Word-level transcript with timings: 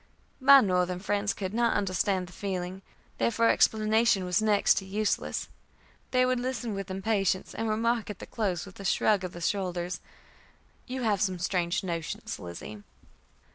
My 0.39 0.61
Northern 0.61 0.97
friends 0.99 1.31
could 1.31 1.53
not 1.53 1.75
understand 1.77 2.25
the 2.25 2.31
feeling, 2.33 2.81
therefore 3.19 3.49
explanation 3.49 4.25
was 4.25 4.41
next 4.41 4.79
to 4.79 4.85
useless. 4.85 5.47
They 6.09 6.25
would 6.25 6.39
listen 6.39 6.73
with 6.73 6.89
impatience, 6.89 7.53
and 7.53 7.69
remark 7.69 8.09
at 8.09 8.17
the 8.17 8.25
close, 8.25 8.65
with 8.65 8.79
a 8.79 8.83
shrug 8.83 9.23
of 9.23 9.33
the 9.33 9.41
shoulders, 9.41 10.01
"You 10.87 11.03
have 11.03 11.21
some 11.21 11.37
strange 11.37 11.83
notions, 11.83 12.39
Lizzie." 12.39 12.81